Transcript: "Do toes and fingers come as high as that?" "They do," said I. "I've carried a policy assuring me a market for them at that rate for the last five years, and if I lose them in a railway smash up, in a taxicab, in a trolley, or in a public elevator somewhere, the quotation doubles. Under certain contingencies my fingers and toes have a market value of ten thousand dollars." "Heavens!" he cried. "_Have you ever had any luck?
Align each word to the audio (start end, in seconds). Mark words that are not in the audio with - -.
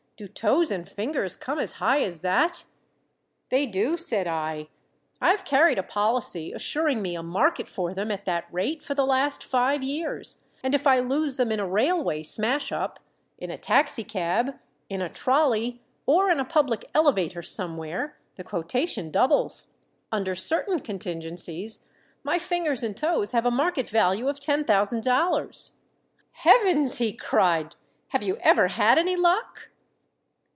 "Do 0.17 0.27
toes 0.27 0.69
and 0.69 0.87
fingers 0.87 1.35
come 1.35 1.57
as 1.57 1.71
high 1.81 2.03
as 2.03 2.19
that?" 2.19 2.65
"They 3.49 3.65
do," 3.65 3.97
said 3.97 4.27
I. 4.27 4.67
"I've 5.19 5.43
carried 5.43 5.79
a 5.79 5.83
policy 5.83 6.51
assuring 6.53 7.01
me 7.01 7.15
a 7.15 7.23
market 7.23 7.67
for 7.67 7.95
them 7.95 8.11
at 8.11 8.25
that 8.25 8.45
rate 8.51 8.83
for 8.83 8.93
the 8.93 9.03
last 9.03 9.43
five 9.43 9.81
years, 9.81 10.41
and 10.61 10.75
if 10.75 10.85
I 10.85 10.99
lose 10.99 11.37
them 11.37 11.51
in 11.51 11.59
a 11.59 11.67
railway 11.67 12.21
smash 12.21 12.71
up, 12.71 12.99
in 13.39 13.49
a 13.49 13.57
taxicab, 13.57 14.59
in 14.89 15.01
a 15.01 15.09
trolley, 15.09 15.81
or 16.05 16.29
in 16.29 16.39
a 16.39 16.45
public 16.45 16.87
elevator 16.93 17.41
somewhere, 17.41 18.15
the 18.35 18.43
quotation 18.43 19.09
doubles. 19.09 19.71
Under 20.11 20.35
certain 20.35 20.81
contingencies 20.81 21.87
my 22.23 22.37
fingers 22.37 22.83
and 22.83 22.95
toes 22.95 23.31
have 23.31 23.47
a 23.47 23.49
market 23.49 23.89
value 23.89 24.27
of 24.27 24.39
ten 24.39 24.65
thousand 24.65 25.03
dollars." 25.03 25.77
"Heavens!" 26.33 26.99
he 26.99 27.11
cried. 27.11 27.73
"_Have 28.13 28.23
you 28.23 28.37
ever 28.43 28.67
had 28.67 28.99
any 28.99 29.15
luck? 29.15 29.69